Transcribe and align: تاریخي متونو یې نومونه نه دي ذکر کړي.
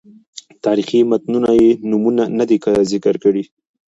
تاریخي 0.65 0.99
متونو 1.09 1.51
یې 1.61 1.69
نومونه 1.89 2.23
نه 2.37 2.43
دي 2.49 2.57
ذکر 2.91 3.15
کړي. 3.23 3.43